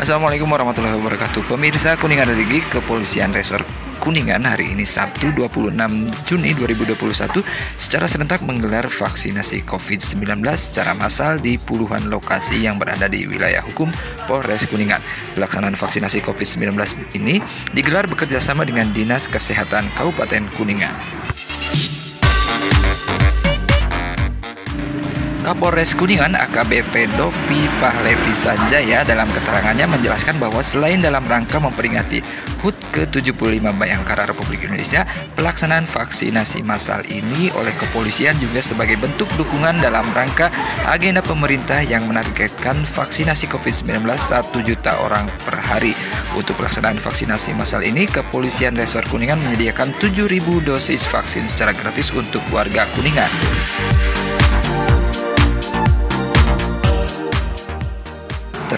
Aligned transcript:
Assalamualaikum 0.00 0.48
warahmatullahi 0.48 0.96
wabarakatuh 0.96 1.44
Pemirsa 1.44 1.92
Kuningan 2.00 2.32
Religi 2.32 2.64
Kepolisian 2.72 3.36
Resor 3.36 3.60
Kuningan 4.00 4.48
hari 4.48 4.72
ini 4.72 4.80
Sabtu 4.88 5.28
26 5.36 5.76
Juni 6.24 6.56
2021 6.56 7.44
secara 7.76 8.08
serentak 8.08 8.40
menggelar 8.40 8.88
vaksinasi 8.88 9.60
COVID-19 9.68 10.40
secara 10.56 10.96
massal 10.96 11.36
di 11.36 11.60
puluhan 11.60 12.08
lokasi 12.08 12.64
yang 12.64 12.80
berada 12.80 13.12
di 13.12 13.28
wilayah 13.28 13.60
hukum 13.60 13.92
Polres 14.24 14.64
Kuningan. 14.72 15.04
Pelaksanaan 15.36 15.76
vaksinasi 15.76 16.24
COVID-19 16.24 16.80
ini 17.20 17.44
digelar 17.76 18.08
bekerjasama 18.08 18.64
dengan 18.64 18.88
Dinas 18.96 19.28
Kesehatan 19.28 19.84
Kabupaten 20.00 20.48
Kuningan. 20.56 20.96
Kapolres 25.50 25.98
Kuningan 25.98 26.38
AKBP 26.38 27.10
Dovi 27.18 27.66
Fahlevi 27.82 28.30
Sanjaya 28.30 29.02
dalam 29.02 29.26
keterangannya 29.34 29.82
menjelaskan 29.90 30.38
bahwa 30.38 30.62
selain 30.62 31.02
dalam 31.02 31.26
rangka 31.26 31.58
memperingati 31.58 32.22
HUT 32.62 32.78
ke-75 32.94 33.58
Bayangkara 33.74 34.30
Republik 34.30 34.62
Indonesia, 34.70 35.02
pelaksanaan 35.34 35.90
vaksinasi 35.90 36.62
massal 36.62 37.02
ini 37.10 37.50
oleh 37.58 37.74
kepolisian 37.74 38.38
juga 38.38 38.62
sebagai 38.62 38.94
bentuk 38.94 39.26
dukungan 39.34 39.82
dalam 39.82 40.06
rangka 40.14 40.54
agenda 40.86 41.18
pemerintah 41.18 41.82
yang 41.82 42.06
menargetkan 42.06 42.86
vaksinasi 42.86 43.50
COVID-19 43.50 44.06
1 44.06 44.54
juta 44.62 45.02
orang 45.02 45.26
per 45.42 45.58
hari. 45.58 45.98
Untuk 46.38 46.62
pelaksanaan 46.62 47.02
vaksinasi 47.02 47.58
massal 47.58 47.82
ini, 47.82 48.06
kepolisian 48.06 48.78
Resor 48.78 49.02
Kuningan 49.10 49.42
menyediakan 49.42 49.98
7.000 49.98 50.46
dosis 50.62 51.10
vaksin 51.10 51.42
secara 51.50 51.74
gratis 51.74 52.14
untuk 52.14 52.46
warga 52.54 52.86
Kuningan. 52.94 53.34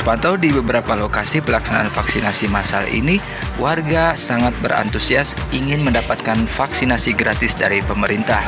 Terpantau 0.03 0.35
di 0.35 0.51
beberapa 0.51 0.99
lokasi 0.99 1.39
pelaksanaan 1.47 1.87
vaksinasi 1.87 2.51
massal 2.51 2.83
ini, 2.91 3.23
warga 3.55 4.19
sangat 4.19 4.51
berantusias 4.59 5.39
ingin 5.55 5.79
mendapatkan 5.79 6.35
vaksinasi 6.59 7.15
gratis 7.15 7.55
dari 7.55 7.79
pemerintah. 7.87 8.43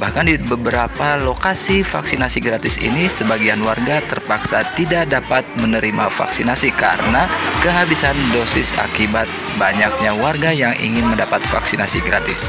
Bahkan 0.00 0.32
di 0.32 0.40
beberapa 0.40 1.20
lokasi 1.20 1.84
vaksinasi 1.84 2.40
gratis 2.40 2.80
ini, 2.80 3.12
sebagian 3.12 3.60
warga 3.60 4.00
terpaksa 4.08 4.64
tidak 4.80 5.12
dapat 5.12 5.44
menerima 5.60 6.08
vaksinasi 6.08 6.72
karena 6.72 7.28
kehabisan 7.60 8.16
dosis 8.32 8.72
akibat 8.80 9.28
banyaknya 9.60 10.16
warga 10.16 10.56
yang 10.56 10.72
ingin 10.80 11.04
mendapat 11.04 11.44
vaksinasi 11.52 12.00
gratis. 12.00 12.48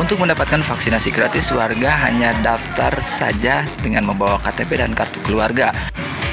Untuk 0.00 0.16
mendapatkan 0.16 0.64
vaksinasi 0.64 1.12
gratis, 1.12 1.52
warga 1.52 1.92
hanya 2.08 2.32
daftar 2.40 2.88
saja 3.04 3.68
dengan 3.84 4.08
membawa 4.08 4.40
KTP 4.40 4.80
dan 4.80 4.96
kartu 4.96 5.20
keluarga. 5.20 5.76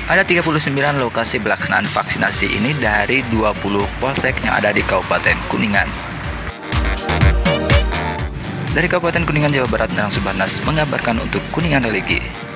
Ada 0.08 0.24
39 0.24 0.72
lokasi 1.04 1.44
pelaksanaan 1.44 1.84
vaksinasi 1.84 2.48
ini 2.48 2.72
dari 2.80 3.28
20 3.28 3.60
polsek 4.00 4.40
yang 4.48 4.56
ada 4.56 4.72
di 4.72 4.80
Kabupaten 4.80 5.36
Kuningan. 5.52 5.84
Dari 8.72 8.88
Kabupaten 8.88 9.28
Kuningan, 9.28 9.52
Jawa 9.52 9.68
Barat, 9.68 9.92
Nang 10.00 10.16
Subarnas 10.16 10.64
mengabarkan 10.64 11.20
untuk 11.28 11.44
Kuningan 11.52 11.84
Religi. 11.84 12.47